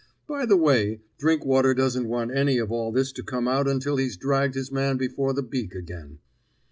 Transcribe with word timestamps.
"By 0.27 0.47
the 0.47 0.57
way, 0.57 1.01
Drinkwater 1.19 1.75
doesn't 1.75 2.07
want 2.07 2.35
any 2.35 2.57
of 2.57 2.71
all 2.71 2.91
this 2.91 3.11
to 3.11 3.21
come 3.23 3.47
out 3.47 3.67
until 3.67 3.97
he's 3.97 4.17
dragged 4.17 4.55
his 4.55 4.71
man 4.71 4.97
before 4.97 5.31
the 5.31 5.43
beak 5.43 5.75
again." 5.75 6.17